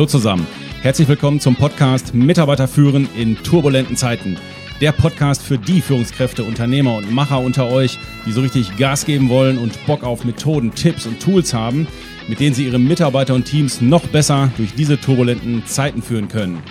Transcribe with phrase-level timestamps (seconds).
[0.00, 0.46] Hallo zusammen.
[0.80, 4.38] Herzlich willkommen zum Podcast Mitarbeiter führen in turbulenten Zeiten.
[4.80, 9.28] Der Podcast für die Führungskräfte, Unternehmer und Macher unter euch, die so richtig Gas geben
[9.28, 11.86] wollen und Bock auf Methoden, Tipps und Tools haben,
[12.28, 16.62] mit denen sie ihre Mitarbeiter und Teams noch besser durch diese turbulenten Zeiten führen können.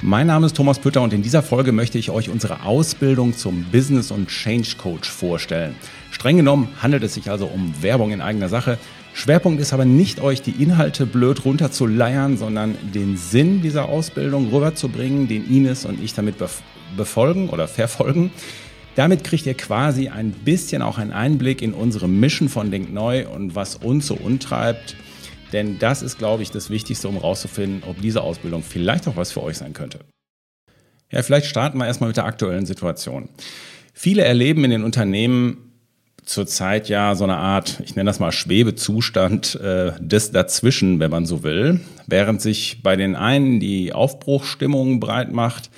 [0.00, 3.64] Mein Name ist Thomas Pütter und in dieser Folge möchte ich euch unsere Ausbildung zum
[3.72, 5.74] Business- und Change Coach vorstellen.
[6.22, 8.78] Streng genommen handelt es sich also um Werbung in eigener Sache.
[9.12, 15.26] Schwerpunkt ist aber nicht, euch die Inhalte blöd runterzuleiern, sondern den Sinn dieser Ausbildung rüberzubringen,
[15.26, 16.36] den Ines und ich damit
[16.96, 18.30] befolgen oder verfolgen.
[18.94, 23.26] Damit kriegt ihr quasi ein bisschen auch einen Einblick in unsere Mission von Denk Neu
[23.26, 24.94] und was uns so untreibt.
[25.52, 29.32] Denn das ist, glaube ich, das Wichtigste, um herauszufinden, ob diese Ausbildung vielleicht auch was
[29.32, 29.98] für euch sein könnte.
[31.10, 33.28] Ja, vielleicht starten wir erstmal mit der aktuellen Situation.
[33.92, 35.71] Viele erleben in den Unternehmen
[36.24, 41.26] zurzeit ja so eine Art, ich nenne das mal Schwebezustand äh, des Dazwischen, wenn man
[41.26, 45.70] so will, während sich bei den einen die Aufbruchstimmung breit macht,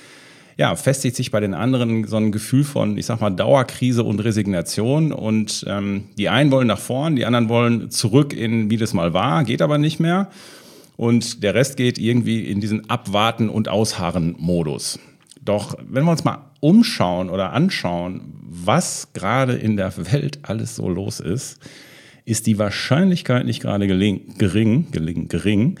[0.57, 4.19] ja, festigt sich bei den anderen so ein Gefühl von, ich sag mal, Dauerkrise und
[4.21, 5.11] Resignation.
[5.11, 9.13] Und ähm, die einen wollen nach vorn, die anderen wollen zurück in, wie das mal
[9.13, 10.29] war, geht aber nicht mehr.
[10.95, 14.99] Und der Rest geht irgendwie in diesen Abwarten- und Ausharren-Modus.
[15.45, 20.89] Doch wenn wir uns mal umschauen oder anschauen, was gerade in der Welt alles so
[20.89, 21.59] los ist,
[22.25, 24.87] ist die Wahrscheinlichkeit nicht gerade gering, gering,
[25.29, 25.79] gering,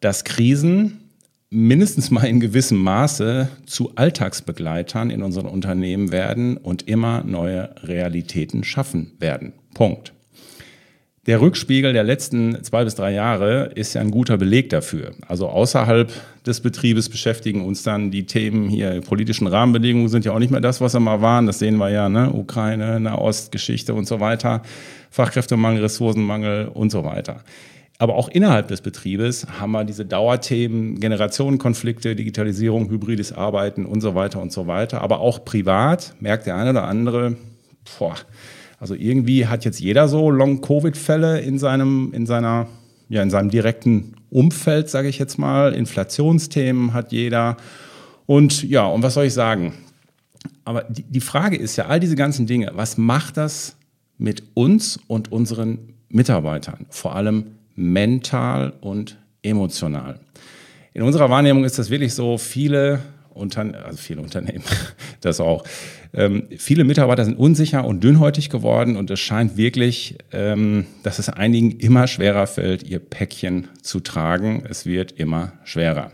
[0.00, 1.08] dass Krisen
[1.50, 8.64] mindestens mal in gewissem Maße zu Alltagsbegleitern in unseren Unternehmen werden und immer neue Realitäten
[8.64, 9.54] schaffen werden.
[9.72, 10.12] Punkt.
[11.28, 15.10] Der Rückspiegel der letzten zwei bis drei Jahre ist ja ein guter Beleg dafür.
[15.26, 16.10] Also außerhalb
[16.46, 20.62] des Betriebes beschäftigen uns dann die Themen hier, politischen Rahmenbedingungen sind ja auch nicht mehr
[20.62, 21.46] das, was sie mal waren.
[21.46, 22.32] Das sehen wir ja, ne?
[22.32, 24.62] Ukraine, Nahostgeschichte und so weiter,
[25.10, 27.42] Fachkräftemangel, Ressourcenmangel und so weiter.
[27.98, 34.14] Aber auch innerhalb des Betriebes haben wir diese Dauerthemen, Generationenkonflikte, Digitalisierung, hybrides Arbeiten und so
[34.14, 35.02] weiter und so weiter.
[35.02, 37.36] Aber auch privat merkt der eine oder andere,
[37.98, 38.14] boah,
[38.78, 42.68] also irgendwie hat jetzt jeder so Long-Covid-Fälle in seinem, in seiner,
[43.08, 45.74] ja, in seinem direkten Umfeld, sage ich jetzt mal.
[45.74, 47.56] Inflationsthemen hat jeder.
[48.26, 49.74] Und ja, und was soll ich sagen?
[50.64, 53.76] Aber die, die Frage ist ja, all diese ganzen Dinge, was macht das
[54.18, 56.86] mit uns und unseren Mitarbeitern?
[56.90, 60.20] Vor allem mental und emotional.
[60.94, 63.00] In unserer Wahrnehmung ist das wirklich so, viele,
[63.38, 64.64] Unter also viele Unternehmen,
[65.20, 65.64] das auch,
[66.12, 71.28] ähm, viele Mitarbeiter sind unsicher und dünnhäutig geworden und es scheint wirklich, ähm, dass es
[71.28, 74.64] einigen immer schwerer fällt, ihr Päckchen zu tragen.
[74.68, 76.12] Es wird immer schwerer.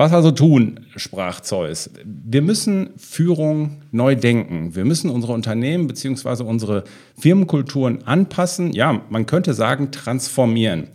[0.00, 1.90] Was also tun, sprach Zeus.
[2.04, 4.74] Wir müssen Führung neu denken.
[4.74, 6.42] Wir müssen unsere Unternehmen bzw.
[6.42, 6.84] unsere
[7.18, 8.72] Firmenkulturen anpassen.
[8.72, 10.88] Ja, man könnte sagen, transformieren.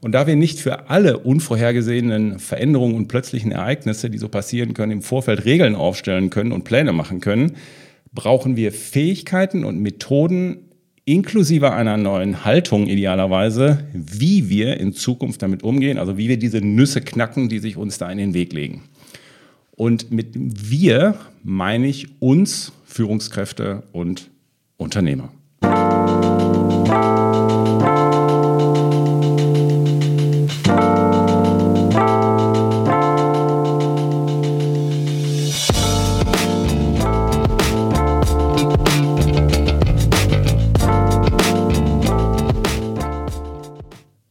[0.00, 4.92] Und da wir nicht für alle unvorhergesehenen Veränderungen und plötzlichen Ereignisse, die so passieren können,
[4.92, 7.56] im Vorfeld Regeln aufstellen können und Pläne machen können,
[8.12, 10.70] brauchen wir Fähigkeiten und Methoden,
[11.04, 16.60] inklusive einer neuen Haltung idealerweise, wie wir in Zukunft damit umgehen, also wie wir diese
[16.60, 18.82] Nüsse knacken, die sich uns da in den Weg legen.
[19.72, 24.30] Und mit wir meine ich uns, Führungskräfte und
[24.76, 25.32] Unternehmer.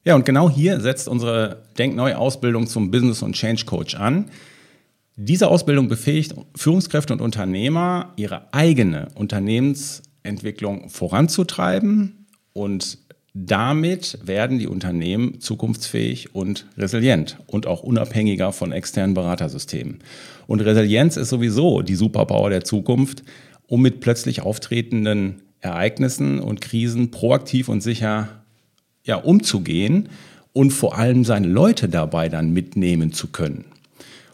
[0.09, 4.25] Ja, und genau hier setzt unsere Denkneu-Ausbildung zum Business- und Change Coach an.
[5.15, 12.97] Diese Ausbildung befähigt Führungskräfte und Unternehmer, ihre eigene Unternehmensentwicklung voranzutreiben und
[13.35, 19.99] damit werden die Unternehmen zukunftsfähig und resilient und auch unabhängiger von externen Beratersystemen.
[20.47, 23.21] Und Resilienz ist sowieso die Superpower der Zukunft,
[23.67, 28.38] um mit plötzlich auftretenden Ereignissen und Krisen proaktiv und sicher
[29.03, 30.09] ja, umzugehen
[30.53, 33.65] und vor allem seine Leute dabei dann mitnehmen zu können.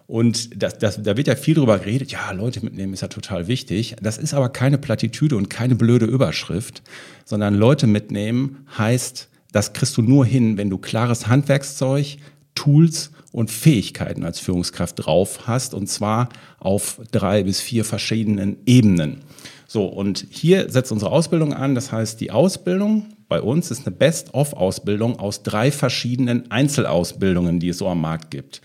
[0.07, 3.47] Und das, das, da wird ja viel drüber geredet, ja, Leute mitnehmen ist ja total
[3.47, 3.95] wichtig.
[4.01, 6.83] Das ist aber keine Plattitüde und keine blöde Überschrift,
[7.25, 12.17] sondern Leute mitnehmen heißt, das kriegst du nur hin, wenn du klares Handwerkszeug,
[12.53, 16.29] Tools und Fähigkeiten als Führungskraft drauf hast, und zwar
[16.59, 19.21] auf drei bis vier verschiedenen Ebenen.
[19.67, 21.75] So, und hier setzt unsere Ausbildung an.
[21.75, 27.79] Das heißt, die Ausbildung bei uns ist eine Best-of-Ausbildung aus drei verschiedenen Einzelausbildungen, die es
[27.79, 28.61] so am Markt gibt.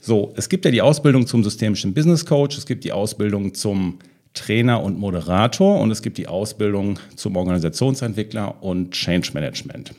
[0.00, 3.98] So, es gibt ja die Ausbildung zum systemischen Business Coach, es gibt die Ausbildung zum
[4.32, 9.94] Trainer und Moderator und es gibt die Ausbildung zum Organisationsentwickler und Change Management.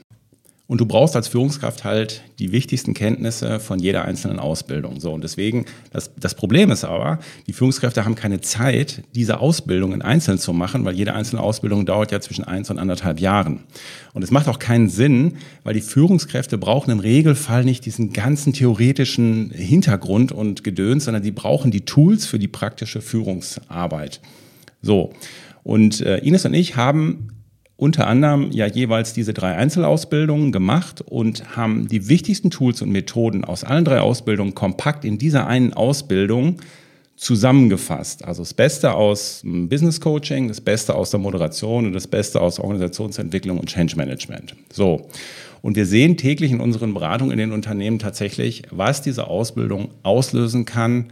[0.70, 5.00] Und du brauchst als Führungskraft halt die wichtigsten Kenntnisse von jeder einzelnen Ausbildung.
[5.00, 7.18] So, und deswegen, das, das Problem ist aber,
[7.48, 12.12] die Führungskräfte haben keine Zeit, diese Ausbildungen einzeln zu machen, weil jede einzelne Ausbildung dauert
[12.12, 13.62] ja zwischen eins und anderthalb Jahren.
[14.14, 18.54] Und es macht auch keinen Sinn, weil die Führungskräfte brauchen im Regelfall nicht diesen ganzen
[18.54, 24.22] theoretischen Hintergrund und Gedöns, sondern die brauchen die Tools für die praktische Führungsarbeit.
[24.84, 25.14] So.
[25.64, 27.39] Und äh, Ines und ich haben
[27.80, 33.46] unter anderem ja jeweils diese drei Einzelausbildungen gemacht und haben die wichtigsten Tools und Methoden
[33.46, 36.58] aus allen drei Ausbildungen kompakt in dieser einen Ausbildung
[37.16, 38.26] zusammengefasst.
[38.26, 42.60] Also das Beste aus Business Coaching, das Beste aus der Moderation und das Beste aus
[42.60, 44.56] Organisationsentwicklung und Change Management.
[44.74, 45.08] So.
[45.62, 50.66] Und wir sehen täglich in unseren Beratungen in den Unternehmen tatsächlich, was diese Ausbildung auslösen
[50.66, 51.08] kann,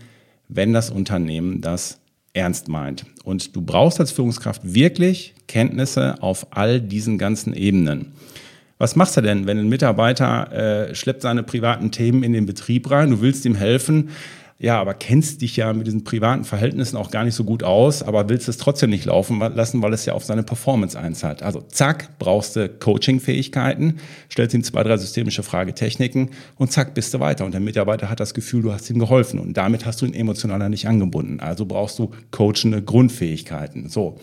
[0.49, 1.97] wenn das Unternehmen das
[2.37, 3.05] ernst meint.
[3.23, 8.13] Und du brauchst als Führungskraft wirklich Kenntnisse auf all diesen ganzen Ebenen.
[8.77, 12.91] Was machst du denn, wenn ein Mitarbeiter äh, schleppt seine privaten Themen in den Betrieb
[12.91, 14.09] rein, du willst ihm helfen,
[14.59, 18.01] ja, aber kennst dich ja mit diesen privaten Verhältnissen auch gar nicht so gut aus,
[18.01, 21.43] aber willst es trotzdem nicht laufen lassen, weil es ja auf seine Performance einzahlt.
[21.43, 23.97] Also zack, brauchst du Coaching-Fähigkeiten,
[24.31, 27.45] stellst ihm zwei, drei systemische Fragetechniken und zack, bist du weiter.
[27.45, 30.15] Und der Mitarbeiter hat das Gefühl, du hast ihm geholfen und damit hast du ihn
[30.15, 31.39] emotionaler nicht angebunden.
[31.39, 33.89] Also brauchst du coachende Grundfähigkeiten.
[33.89, 34.17] So.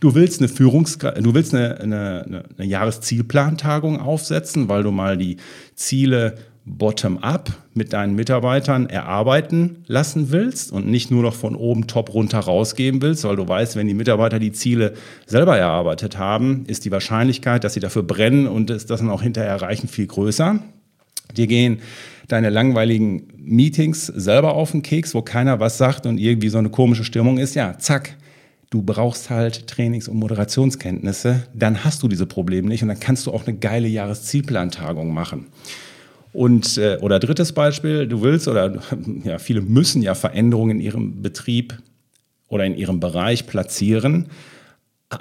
[0.00, 5.36] Du willst eine Führungs du willst eine, eine, eine Jahreszielplantagung aufsetzen, weil du mal die
[5.76, 12.14] Ziele bottom-up mit deinen Mitarbeitern erarbeiten lassen willst und nicht nur noch von oben top
[12.14, 14.94] runter rausgeben willst, weil du weißt, wenn die Mitarbeiter die Ziele
[15.26, 19.50] selber erarbeitet haben, ist die Wahrscheinlichkeit, dass sie dafür brennen und das dann auch hinterher
[19.50, 20.60] erreichen, viel größer.
[21.36, 21.80] Dir gehen
[22.28, 26.70] deine langweiligen Meetings selber auf den Keks, wo keiner was sagt und irgendwie so eine
[26.70, 27.54] komische Stimmung ist.
[27.54, 28.16] Ja, zack,
[28.70, 33.26] du brauchst halt Trainings- und Moderationskenntnisse, dann hast du diese Probleme nicht und dann kannst
[33.26, 35.46] du auch eine geile Jahreszielplantagung machen.
[36.32, 38.80] Und äh, oder drittes Beispiel, du willst oder
[39.24, 41.78] ja, viele müssen ja Veränderungen in ihrem Betrieb
[42.48, 44.28] oder in ihrem Bereich platzieren,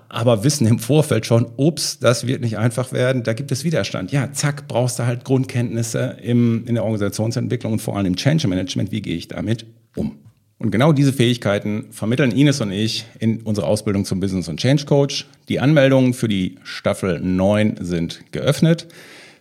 [0.09, 4.11] aber wissen im Vorfeld schon, ups, das wird nicht einfach werden, da gibt es Widerstand.
[4.11, 8.47] Ja, zack, brauchst du halt Grundkenntnisse im, in der Organisationsentwicklung und vor allem im Change
[8.47, 9.65] Management, wie gehe ich damit
[9.95, 10.17] um?
[10.59, 14.85] Und genau diese Fähigkeiten vermitteln Ines und ich in unserer Ausbildung zum Business und Change
[14.85, 15.27] Coach.
[15.49, 18.87] Die Anmeldungen für die Staffel 9 sind geöffnet.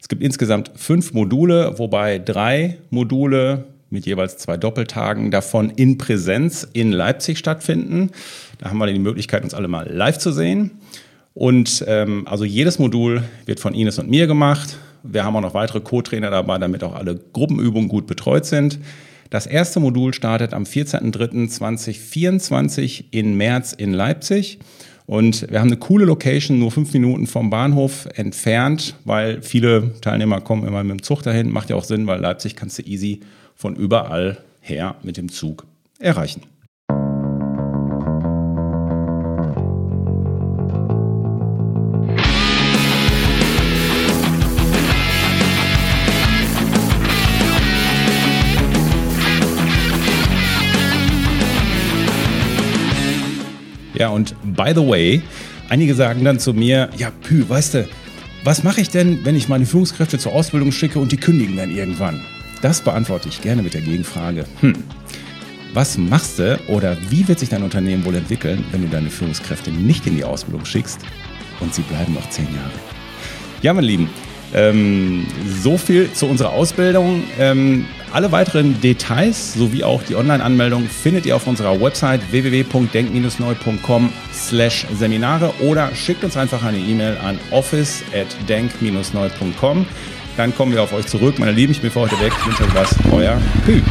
[0.00, 6.66] Es gibt insgesamt fünf Module, wobei drei Module mit jeweils zwei Doppeltagen davon in Präsenz
[6.72, 8.10] in Leipzig stattfinden.
[8.58, 10.70] Da haben wir die Möglichkeit, uns alle mal live zu sehen.
[11.34, 14.78] Und ähm, also jedes Modul wird von Ines und mir gemacht.
[15.02, 18.78] Wir haben auch noch weitere Co-Trainer dabei, damit auch alle Gruppenübungen gut betreut sind.
[19.30, 24.58] Das erste Modul startet am 14.03.2024 in März in Leipzig.
[25.10, 30.40] Und wir haben eine coole Location, nur fünf Minuten vom Bahnhof entfernt, weil viele Teilnehmer
[30.40, 31.50] kommen immer mit dem Zug dahin.
[31.50, 33.18] Macht ja auch Sinn, weil Leipzig kannst du easy
[33.56, 35.66] von überall her mit dem Zug
[35.98, 36.42] erreichen.
[54.00, 55.20] Ja, und by the way,
[55.68, 57.88] einige sagen dann zu mir, ja, Pü, weißt du,
[58.44, 61.70] was mache ich denn, wenn ich meine Führungskräfte zur Ausbildung schicke und die kündigen dann
[61.70, 62.24] irgendwann?
[62.62, 64.46] Das beantworte ich gerne mit der Gegenfrage.
[64.60, 64.72] Hm,
[65.74, 69.70] was machst du oder wie wird sich dein Unternehmen wohl entwickeln, wenn du deine Führungskräfte
[69.70, 71.00] nicht in die Ausbildung schickst
[71.60, 72.70] und sie bleiben noch zehn Jahre?
[73.60, 74.08] Ja, meine Lieben,
[74.54, 75.26] ähm,
[75.62, 77.22] so viel zu unserer Ausbildung.
[77.38, 84.86] Ähm, alle weiteren Details sowie auch die Online-Anmeldung findet ihr auf unserer Website www.denk-neu.com slash
[84.94, 89.86] Seminare oder schickt uns einfach eine E-Mail an office at denk-neu.com.
[90.36, 91.38] Dann kommen wir auf euch zurück.
[91.38, 92.32] Meine Lieben, ich bin für heute weg.
[92.38, 92.94] Ich wünsche euch was.
[93.12, 93.82] Euer Pü.